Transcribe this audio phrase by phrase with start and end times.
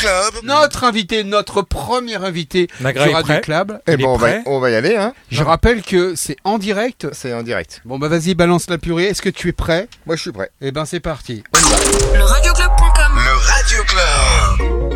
[0.00, 0.34] Club.
[0.44, 3.80] Notre invité, notre premier invité Nagra est Radio prêt Club.
[3.86, 5.14] Eh Il ben, est on va, prêt on va y aller, hein.
[5.30, 7.08] Je rappelle que c'est en direct.
[7.12, 7.80] C'est en direct.
[7.84, 9.04] Bon bah vas-y, balance la purée.
[9.04, 9.88] Est-ce que tu es prêt?
[10.06, 10.50] Moi, je suis prêt.
[10.60, 11.42] Eh ben c'est parti.
[12.14, 14.95] Le radioclub.com Le Radio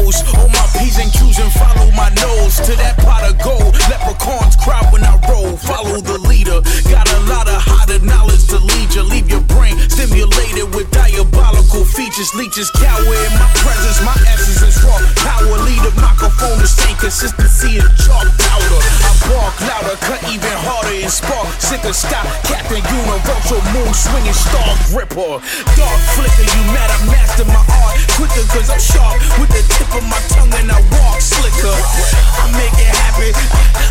[0.00, 3.74] on my my P's and Q's and follow my nose to that pot of gold.
[3.88, 6.60] Leprechauns cry when I roll, follow the leader.
[6.88, 9.02] Got a lot of hotter knowledge to lead you.
[9.02, 10.89] Leave your brain stimulated with
[12.20, 12.34] features.
[12.34, 14.98] Leeches cower in my presence, my essence is raw.
[15.24, 18.80] Power leader, microphone the same consistency as chalk powder.
[18.80, 21.48] I bark louder, cut even harder and spark.
[21.60, 25.40] Sick of stop, Captain Universal, moon swinging star gripper.
[25.76, 29.88] Dark flicker, you mad I master my art quicker cause I'm sharp with the tip
[29.96, 31.72] of my tongue and I walk slicker.
[31.72, 33.32] I make it happen,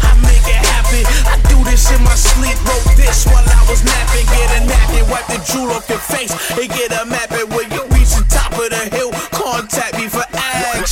[0.05, 1.03] I make it happen.
[1.25, 4.25] I do this in my sleep, wrote this while I was napping.
[4.29, 7.88] Get a napkin, wipe the drool off your face, and get a map when you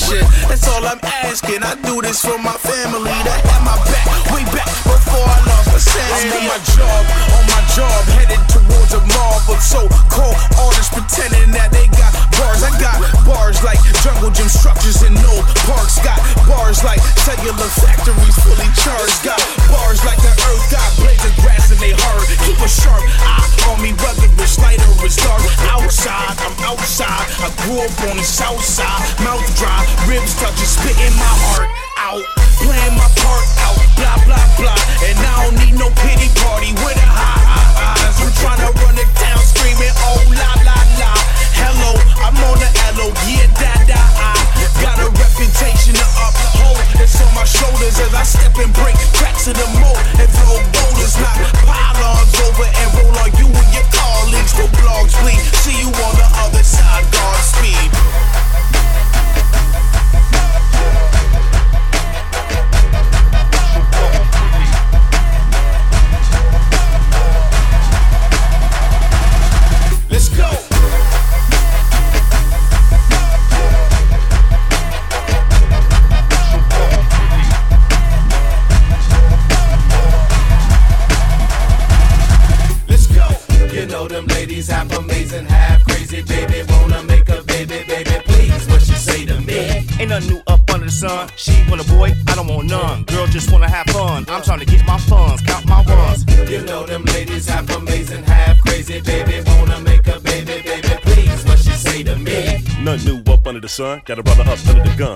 [0.08, 0.48] action.
[0.48, 1.64] That's all I'm asking.
[1.64, 5.68] I do this for my family that had my back way back before I lost
[5.68, 6.48] my sanity.
[6.48, 7.04] On my job,
[7.36, 10.57] on my job, headed towards a mob of so-called
[13.58, 15.98] bars like jungle gym structures in old parks.
[16.04, 19.24] Got bars like cellular factories fully charged.
[19.24, 22.28] Got bars like the earth got blades of grass and they hard.
[22.46, 25.42] Keep a sharp eye on me, whether it's light or it's dark.
[25.74, 27.26] Outside, I'm outside.
[27.42, 32.24] I grew up on the south side, mouth dry, ribs touching, spitting my heart out,
[32.62, 33.78] playing my part out.
[33.98, 37.98] Blah blah blah, and I don't need no pity party with a high high.
[38.22, 38.57] I'm trying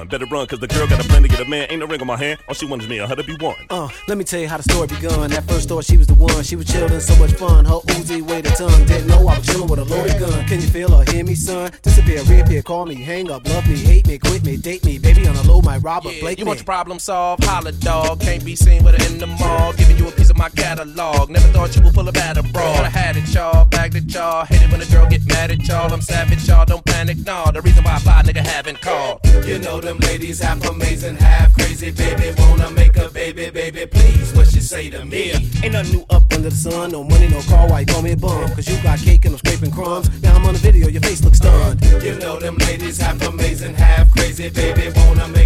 [0.02, 0.12] under.
[0.12, 1.68] Better run, cause the girl got a plan to get a man.
[1.70, 2.40] Ain't no ring on my hand.
[2.48, 3.56] All she wants is me, a her to be one.
[3.70, 5.30] Uh, let me tell you how the story begun.
[5.30, 6.44] That first thought she was the one.
[6.44, 7.66] She was chillin', so much fun.
[7.66, 8.86] Her Uzi weighed a ton.
[8.86, 10.46] Didn't know I was chillin' with a loaded gun.
[10.48, 11.72] Can you feel or hear me, son?
[11.84, 14.98] Disappear, reappear, call me, hang up, love me, hate me, quit me, date me.
[14.98, 16.50] Baby on the low, my Robert Yeah, Blake you me.
[16.50, 17.44] want your problem solved?
[17.44, 18.20] Holla, dog.
[18.22, 19.74] Can't be seen with her in the mall.
[19.74, 21.30] Giving you a my catalog.
[21.30, 22.86] Never thought you would pull a bad abroad.
[22.86, 23.66] I had it, y'all.
[23.66, 24.46] Bagged it, y'all.
[24.46, 25.92] Hate it when a girl get mad at y'all.
[25.92, 26.66] I'm savage, y'all.
[26.66, 27.52] Don't panic, nah.
[27.52, 29.20] The reason why I fly, nigga, haven't called.
[29.46, 32.34] You know them ladies half amazing, half crazy, baby.
[32.38, 34.34] Wanna make a baby, baby, please.
[34.34, 35.32] What you say to me?
[35.64, 36.92] Ain't nothing new up under the sun.
[36.92, 38.48] No money, no car, why you call me a bum?
[38.54, 40.10] Cause you got cake and I'm scraping crumbs.
[40.22, 41.82] Now I'm on the video, your face looks stunned.
[42.04, 44.92] You know them ladies half amazing, half crazy, baby.
[44.96, 45.41] Wanna make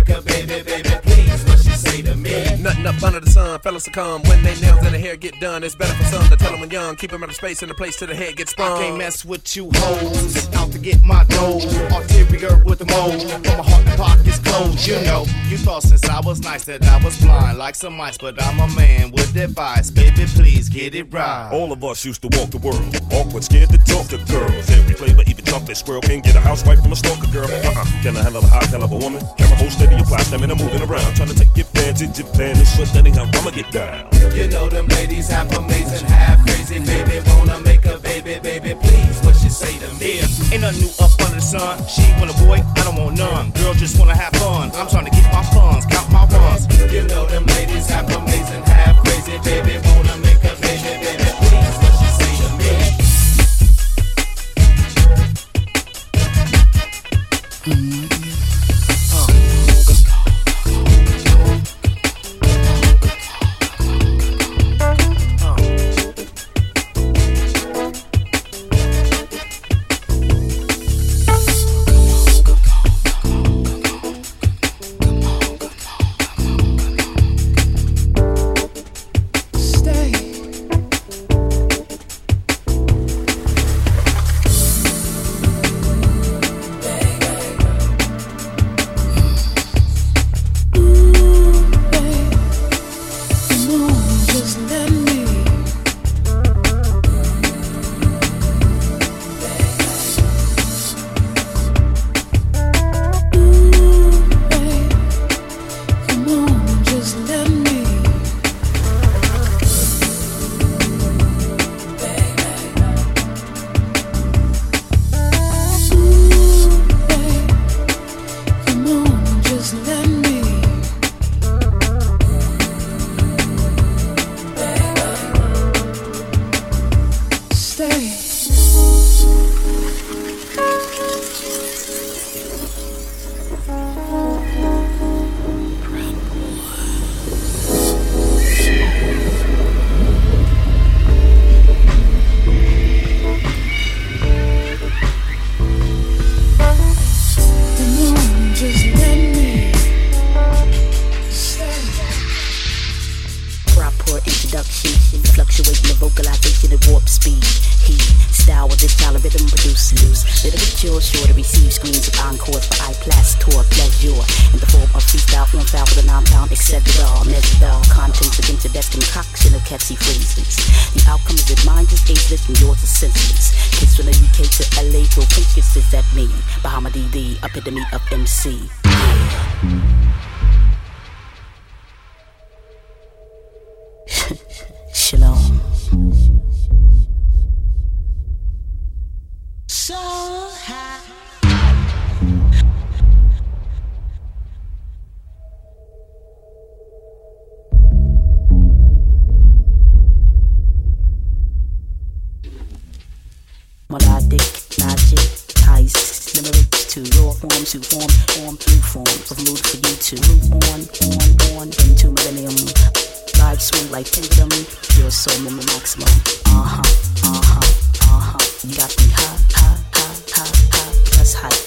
[3.06, 5.64] under the sun, fellas succumb when they nails and the hair get done.
[5.64, 7.70] It's better for some to tell them when young, keep them out of space in
[7.70, 8.82] the place till the head gets sprung.
[8.82, 10.54] Can't mess with you hoes.
[10.56, 11.60] Out to get my dough.
[11.92, 13.22] Arterial with the mold.
[13.44, 14.88] But my heart and pockets closed.
[14.88, 18.18] You know, you thought since I was nice that I was blind like some mice.
[18.18, 19.92] But I'm a man with advice.
[19.92, 21.50] Baby, please get it right.
[21.52, 22.96] All of us used to walk the world.
[23.12, 24.70] Awkward, scared to talk to girls.
[24.70, 25.25] Every flavor, even
[25.56, 26.02] chocolate squirrel.
[26.02, 27.48] Can't get a housewife from a stalker girl.
[27.48, 27.86] Uh-uh.
[28.04, 29.22] Can I handle a hot hell of a woman?
[29.40, 31.16] Can Camera hold steady, apply stamina moving around.
[31.16, 34.12] Trying to take your fans in Japan and shut that how I'ma get down.
[34.36, 37.24] You know them ladies half amazing, half crazy, baby.
[37.40, 39.16] Wanna make a baby, baby, please.
[39.24, 40.20] What you say to me?
[40.52, 41.80] Ain't nothing new up under the sun.
[41.88, 43.52] She want a boy, I don't want none.
[43.52, 44.72] Girl just wanna have fun.
[44.76, 46.68] I'm trying to get my funds, count my ones.
[46.92, 49.80] You know them ladies half amazing, half crazy, baby.
[49.96, 50.35] Wanna make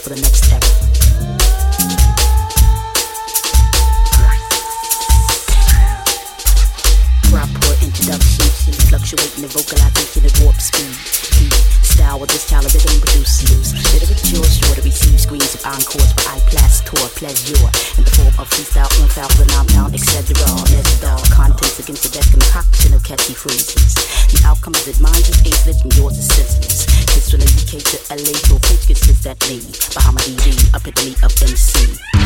[0.09, 0.63] for the next step.
[8.89, 10.97] fluctuating the vocalization at warp speed.
[11.85, 16.25] Style with this child of rhythm produces literature, sure to receive screens of encores for
[16.33, 17.69] iPlass tour pleasure
[18.01, 20.33] in the form of freestyle, on foul, phenomenon, etc.
[20.73, 20.99] Let's
[21.37, 23.95] contents against the best concoction of catchy phrases.
[24.33, 26.38] The outcome of it, mine is ace and yours is
[28.11, 29.61] LA, so focus is that me.
[29.95, 32.18] Bahama DD, epitome of MC.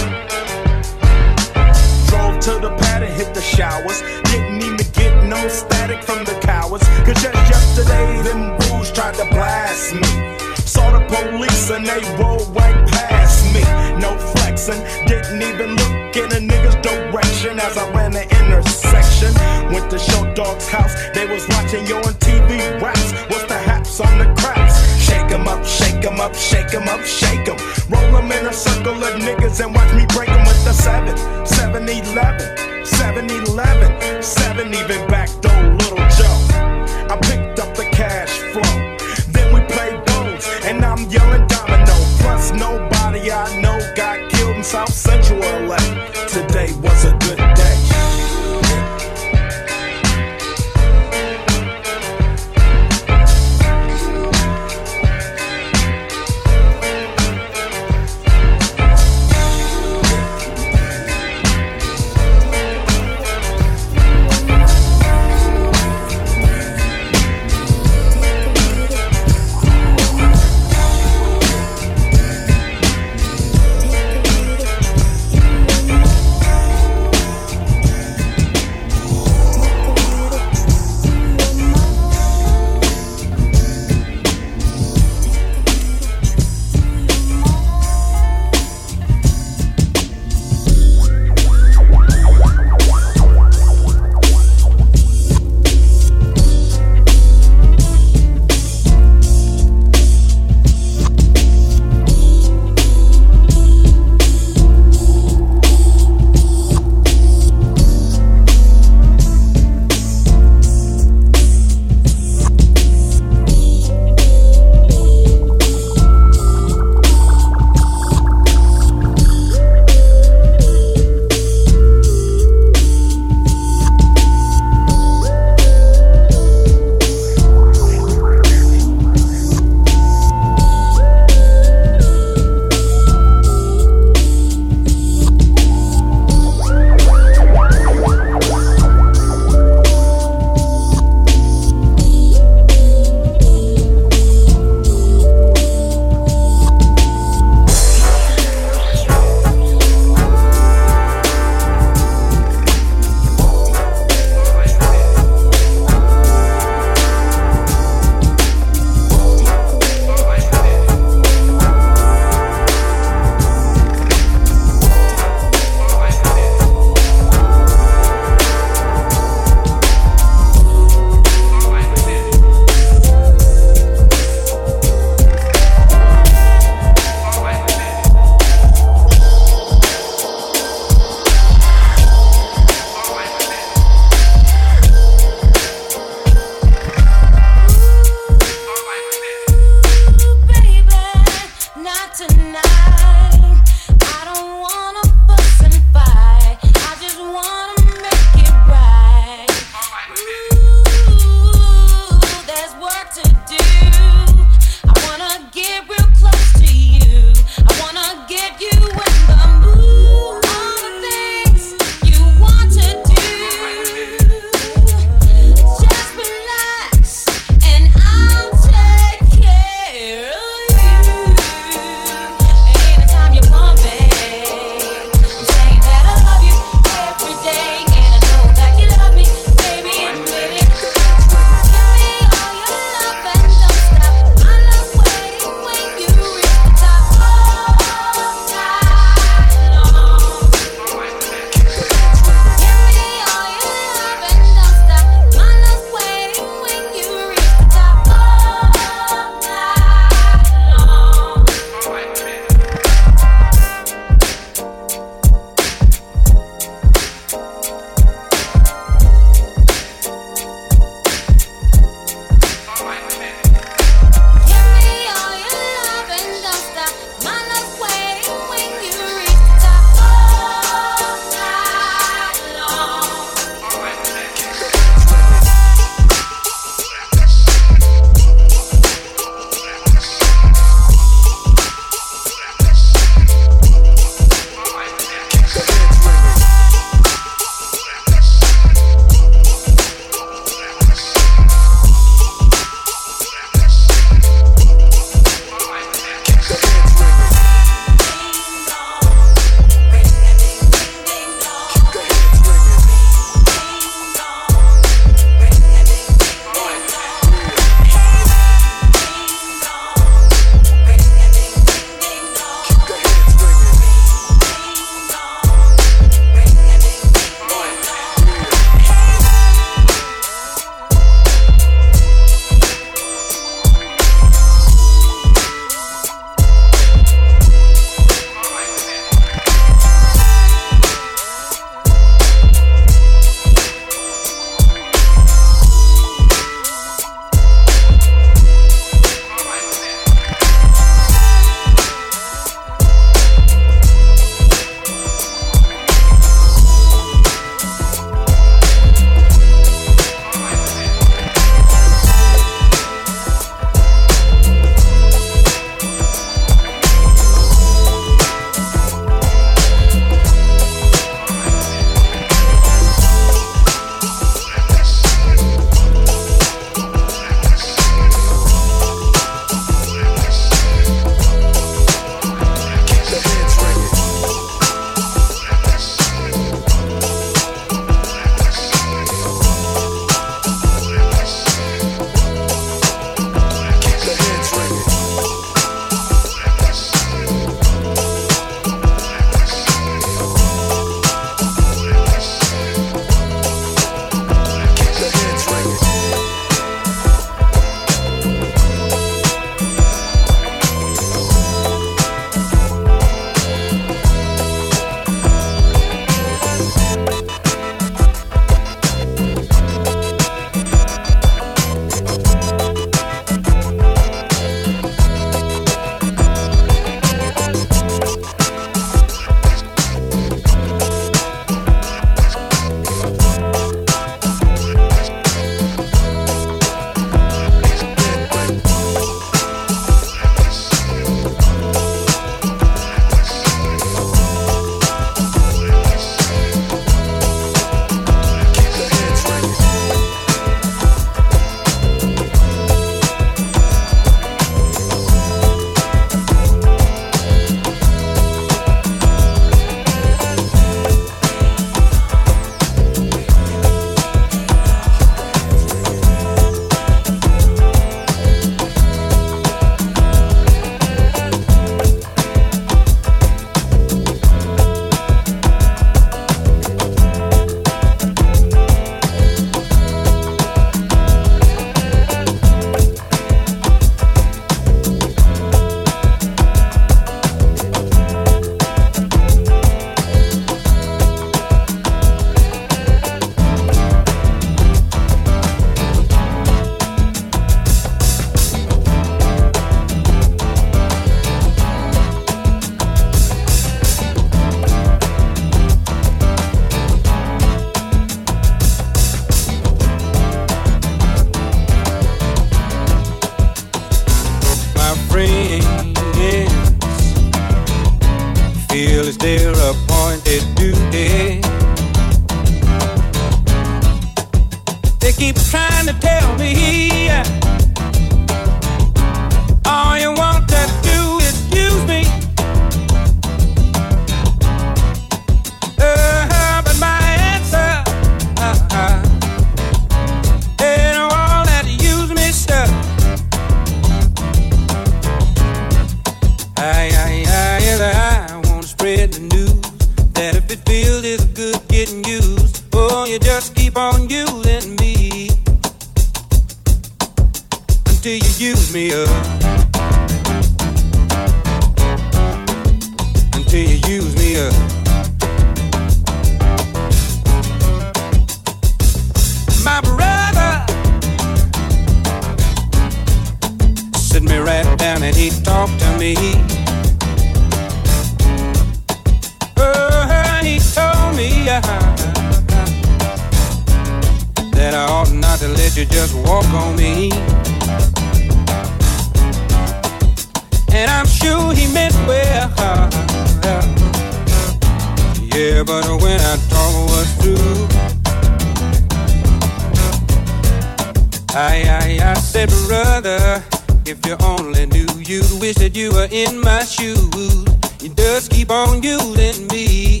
[592.02, 593.42] I said, brother,
[593.86, 597.44] if you only knew, you'd wish that you were in my shoes.
[597.80, 600.00] You just keep on using me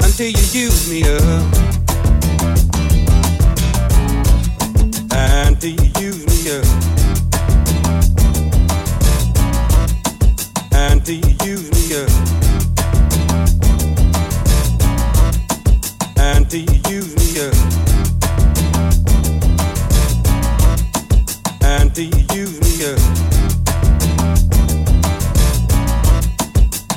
[0.00, 1.20] until you use me up.
[5.12, 6.66] Until you use me up.
[10.72, 12.10] Until you use me up.
[16.16, 17.25] Until you use me.
[21.96, 23.00] do you use me up?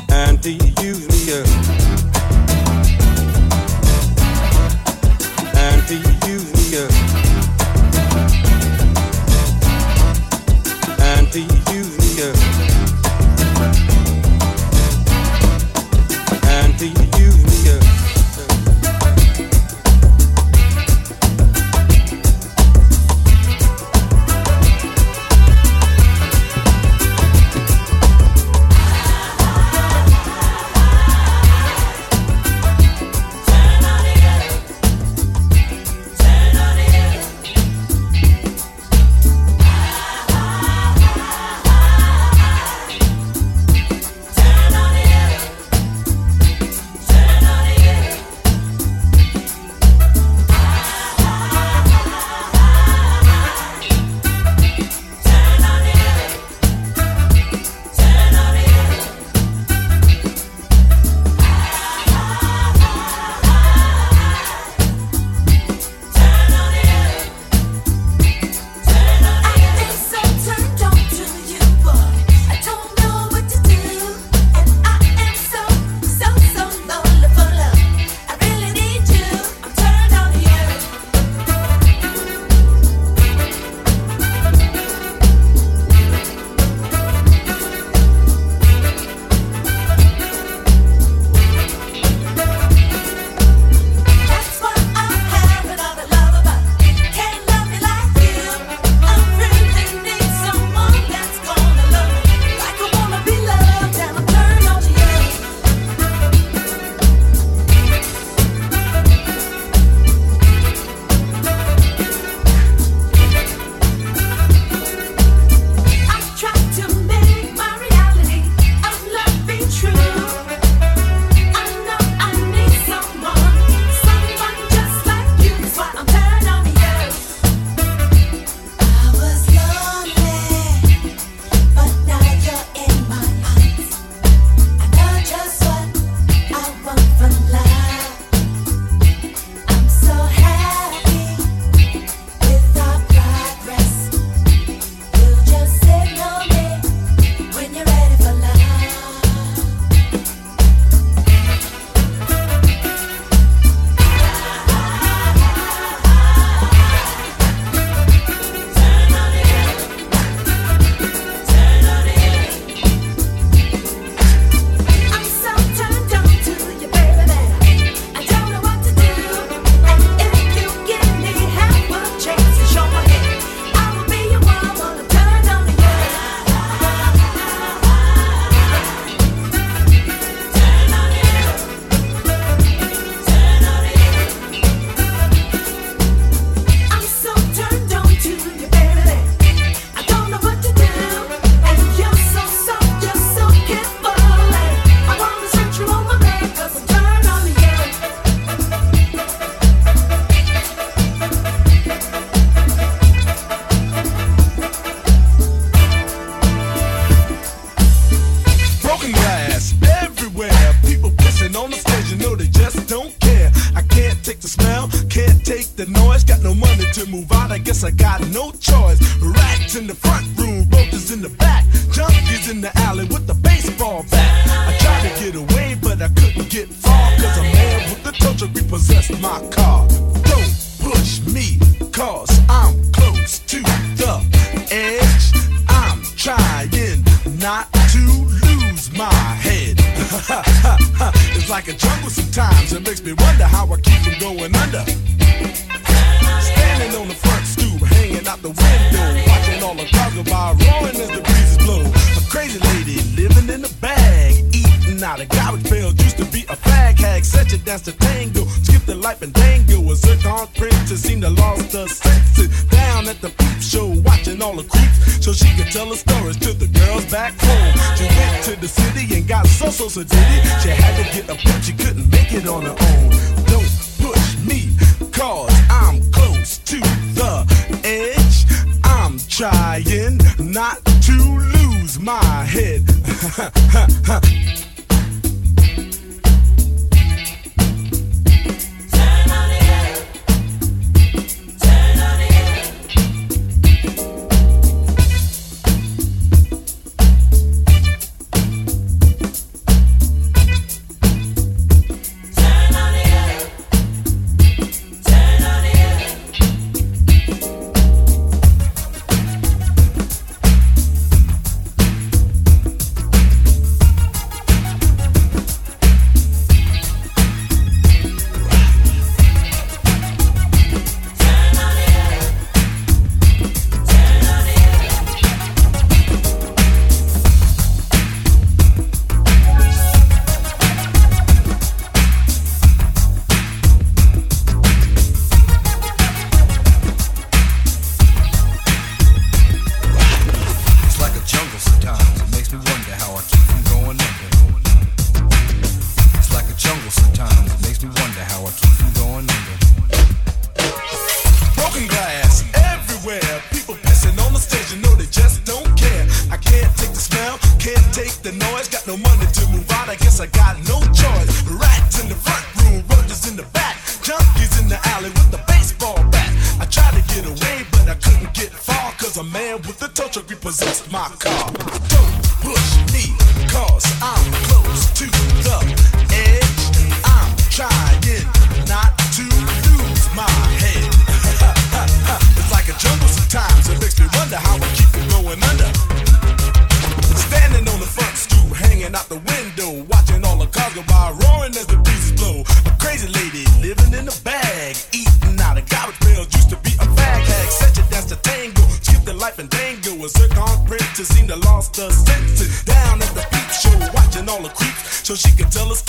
[0.10, 0.42] And
[0.84, 1.59] use me up?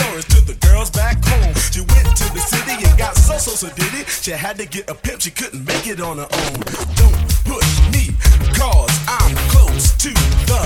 [0.01, 1.55] Stories to the girls back home.
[1.73, 4.09] She went to the city and got so so so did it.
[4.09, 6.59] She had to get a pimp, she couldn't make it on her own.
[6.97, 8.17] Don't push me,
[8.57, 10.11] cause I'm close to
[10.49, 10.63] the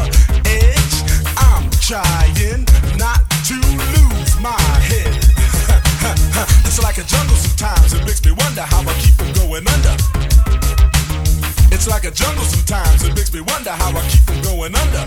[0.47, 0.97] edge.
[1.51, 2.63] I'm trying
[2.97, 3.21] not
[3.51, 3.57] to
[3.95, 5.15] lose my head.
[6.67, 9.95] it's like a jungle sometimes, it makes me wonder how I keep from going under.
[11.75, 15.05] It's like a jungle sometimes, it makes me wonder how I keep from going under.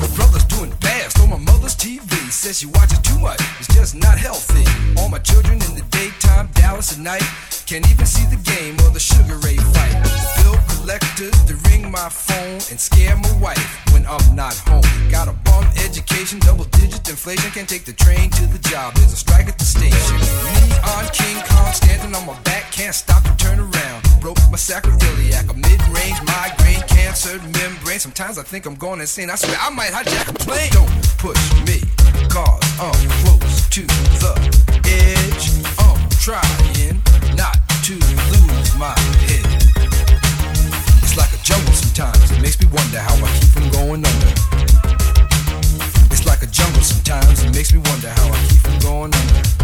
[0.00, 1.47] My brother's doing bad, stole my
[2.28, 2.32] TV.
[2.32, 4.64] Says she watches too much, it's just not healthy.
[4.98, 7.22] All my children in the daytime, Dallas at night.
[7.66, 9.96] Can't even see the game or the Sugar Ray fight.
[10.42, 14.84] Bill collectors, they ring my phone and scare my wife when I'm not home.
[15.10, 17.50] Got a bum education, double digit inflation.
[17.50, 20.16] Can't take the train to the job, there's a strike at the station.
[20.54, 23.97] Me on King Kong, standing on my back, can't stop to turn around.
[24.20, 28.00] Broke my sacroiliac, a mid range migraine, cancer membrane.
[28.00, 29.30] Sometimes I think I'm going insane.
[29.30, 30.70] I swear I might hijack a plane.
[30.72, 31.80] Don't push me,
[32.28, 33.82] cause I'm close to
[34.18, 34.34] the
[34.90, 35.50] edge.
[35.78, 37.00] I'm trying
[37.36, 38.94] not to lose my
[39.30, 39.46] head.
[41.02, 42.30] It's like a jungle sometimes.
[42.32, 44.32] It makes me wonder how I keep from going under.
[46.10, 47.44] It's like a jungle sometimes.
[47.44, 49.58] It makes me wonder how I keep from going under.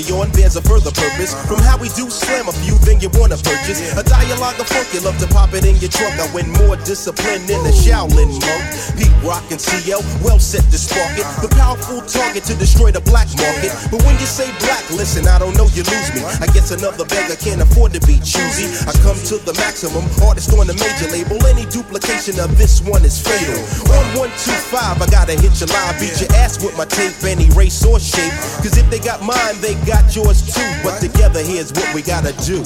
[0.00, 1.34] Carry on bears a further purpose.
[1.46, 3.80] From how we do slam a few, then you wanna purchase.
[3.96, 6.14] A dialogue of funk, you love to pop it in your trunk.
[6.22, 8.62] I win more discipline than a Shaolin monk.
[8.94, 11.26] Pete Rock and CL, well set to spark it.
[11.42, 13.74] The powerful target to destroy the black market.
[13.90, 16.22] But when you say black, listen, I don't know, you lose me.
[16.38, 18.70] I guess another beggar can't afford to be choosy.
[18.86, 21.34] I come to the maximum, artist on the major label.
[21.50, 23.58] Any duplication of this one is fatal.
[23.90, 27.82] On 125, I gotta hit your line, beat your ass with my tape, any race
[27.82, 28.34] or shape.
[28.62, 30.70] Cause if they got mine, they got yours too.
[30.86, 32.62] But together, here's what we gotta do.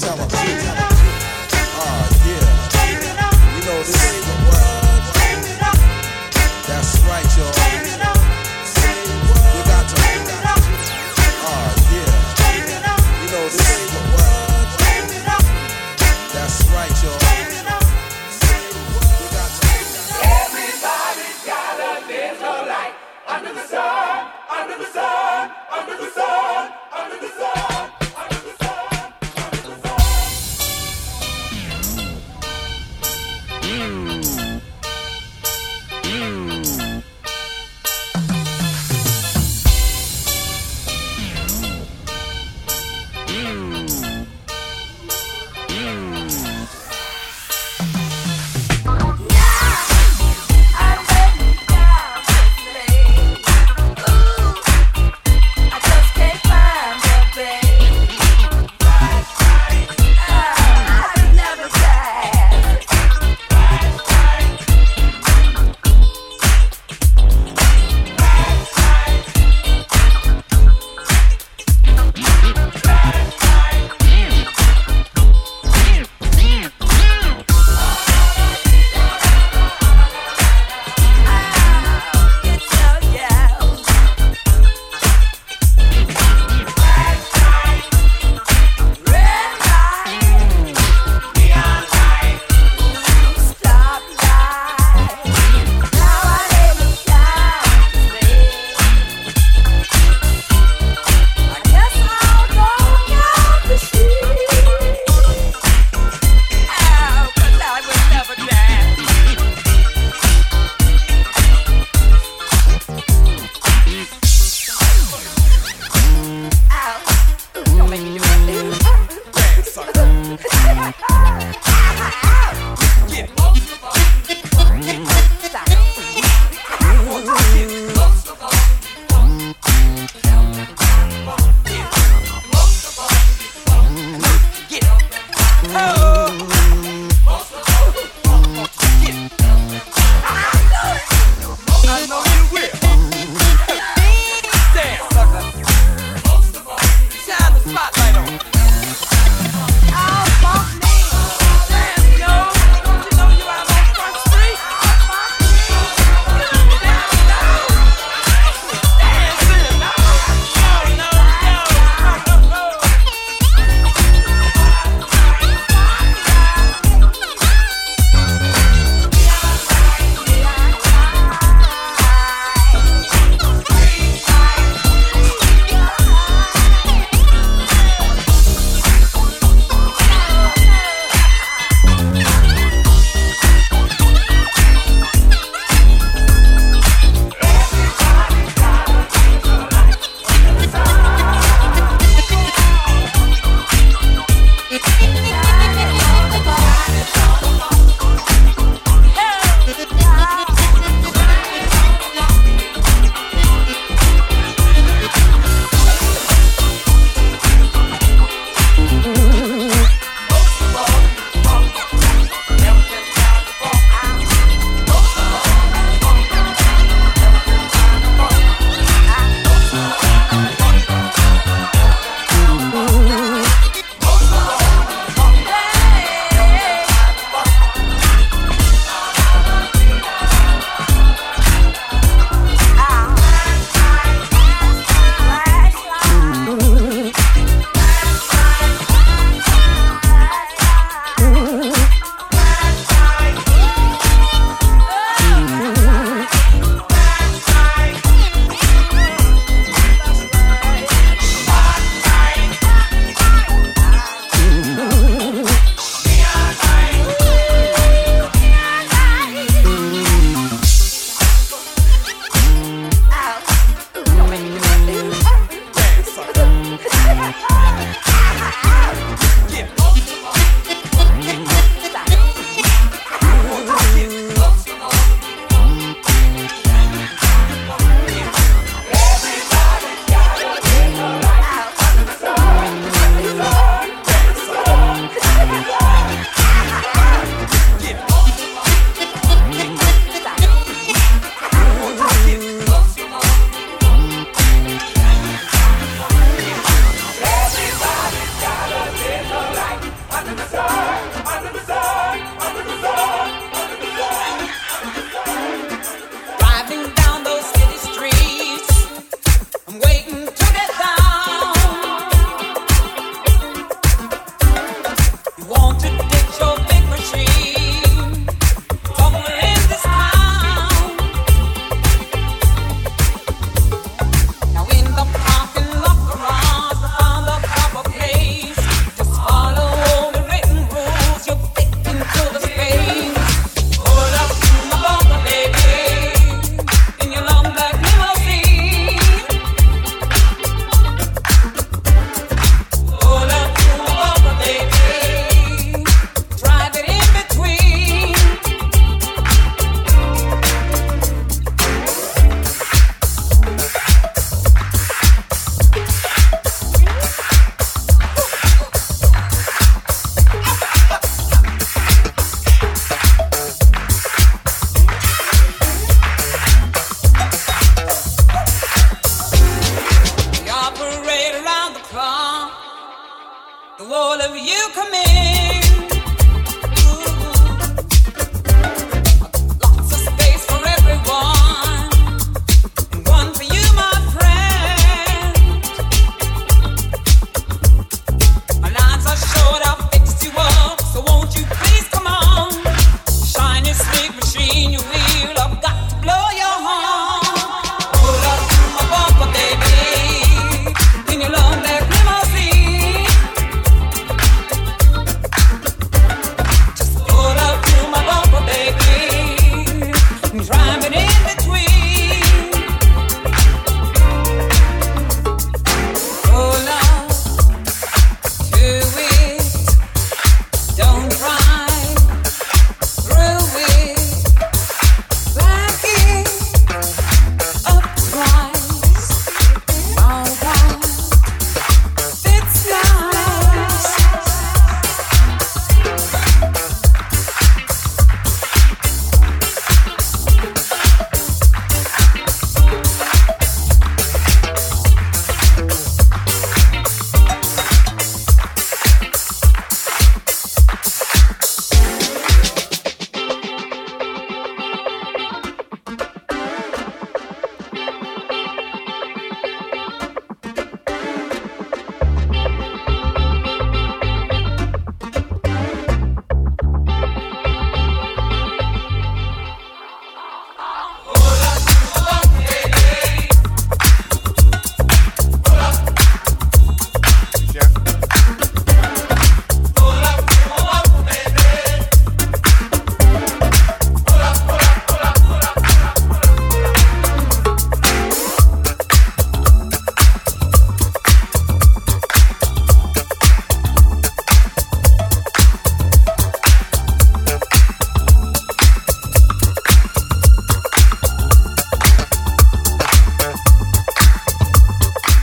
[3.87, 4.24] That's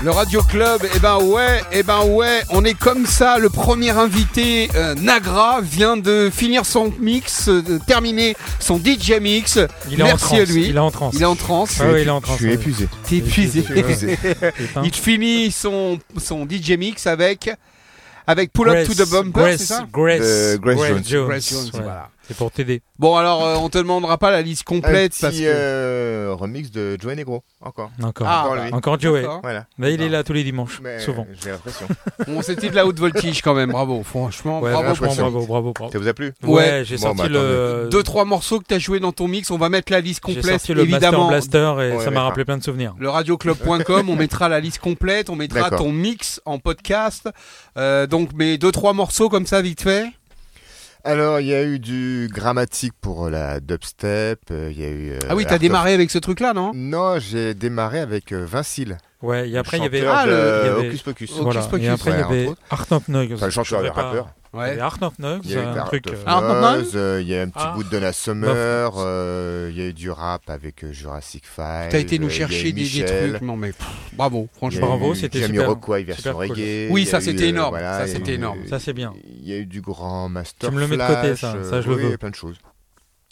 [0.03, 3.37] Le Radio Club, eh ben ouais, eh ben ouais, on est comme ça.
[3.37, 9.19] Le premier invité, euh, Nagra, vient de finir son mix, euh, de terminer son DJ
[9.21, 9.59] mix.
[9.91, 10.67] Il est en Merci transe, à lui.
[10.69, 11.13] il est en transe.
[11.15, 11.77] Il est en transe.
[11.79, 12.55] Ah oui, il est en transe, Je suis ouais.
[12.55, 12.87] épuisé.
[13.07, 13.61] T'es épuisé.
[13.61, 14.17] Je suis épuisé.
[14.83, 17.51] Il finit son, son DJ mix avec,
[18.25, 19.85] avec Pull Up to the Bumper, Grace, c'est ça?
[19.93, 21.27] Grace, Euh, Grace Jones.
[21.27, 21.69] Grace Jones, ouais.
[21.73, 22.09] voilà.
[22.31, 22.81] C'est pour t'aider.
[22.97, 25.41] Bon alors, euh, on te demandera pas la liste Un complète petit parce que.
[25.45, 27.91] euh, remix de Joey Negro, encore.
[28.01, 28.27] Encore.
[28.29, 28.73] Ah, Encore bah, lui.
[28.73, 29.21] Encore Joey.
[29.21, 29.39] D'accord.
[29.43, 29.65] Voilà.
[29.77, 31.27] Mais il est là tous les dimanches, Mais souvent.
[31.43, 31.87] J'ai l'impression.
[32.27, 34.95] Bon, c'était de la haute voltige quand même, bravo, franchement, Ouais, bravo.
[34.95, 35.31] franchement, bravo.
[35.31, 35.91] bravo, bravo, bravo.
[35.91, 36.33] Ça vous a plu?
[36.43, 36.81] Ouais, Ouais.
[36.85, 37.89] j'ai Bon, sorti bah, le.
[37.91, 40.35] Deux trois morceaux que t'as joué dans ton mix, on va mettre la liste J'ai
[40.35, 41.29] complète sorti le évidemment.
[41.29, 42.23] Master Blaster et Ouais, ça m'a d'accord.
[42.29, 42.95] rappelé plein de souvenirs.
[42.99, 45.79] Le radioclub.com, on mettra la liste complète, on mettra D'accord.
[45.79, 47.27] ton mix en podcast.
[47.77, 50.05] Euh, donc, mais deux trois morceaux comme ça vite fait.
[51.03, 54.39] Alors, il y a eu du grammatique pour la dubstep.
[54.51, 55.11] euh, Il y a eu.
[55.11, 56.71] euh, ah oui, t'as Art of- démarré avec ce truc-là, non?
[56.75, 58.97] Non, j'ai démarré avec euh, Vincile.
[59.21, 60.05] Ouais, et après il y avait.
[60.05, 61.31] Ah, le- il y avait- Hocus Pocus.
[61.31, 61.61] Hocus Voilà.
[61.61, 62.49] Pocus, Et après il y avait.
[62.69, 63.33] Art of Nugs.
[63.33, 63.89] Enfin, le chanteur Je et
[64.53, 64.67] rappeur.
[64.67, 66.07] Il y avait Art of Nugs, Il y a eu un truc.
[66.07, 67.73] of euh, Art of Nugs euh, il y a un petit Ah.
[67.75, 71.89] bout de Donna Summer, euh, il y a eu du rap avec euh, Jurassic Five.
[71.89, 74.87] T'as été nous euh, chercher des, des trucs, non mais pff, bravo, franchement.
[74.87, 76.57] Bravo, c'était Jamie super- Rockway version super cool.
[76.57, 76.87] reggae.
[76.91, 78.59] Oui, ça, c'était euh, énorme, voilà, ça, c'était énorme.
[78.67, 79.13] Ça, c'est bien.
[79.41, 81.69] Il y a eu du grand Master Tu me le mets de côté, ça, euh,
[81.69, 82.07] ça, je le oui, veux.
[82.07, 82.57] il y a plein de choses.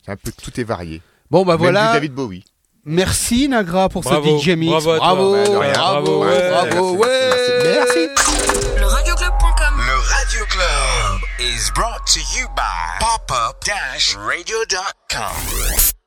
[0.05, 1.01] C'est un peu tout est varié.
[1.30, 1.88] Bon bah Même voilà.
[1.89, 2.43] du David Bowie.
[2.86, 4.72] Merci Nagra pour Bravo, ce DJ mix.
[4.72, 4.97] bravo toi.
[4.97, 5.74] bravo, Bah, de rien.
[5.74, 7.63] bravo, Ouais, bravo, merci, ouais.
[7.76, 8.07] merci,
[11.39, 15.99] is brought to you by popup-radio.com.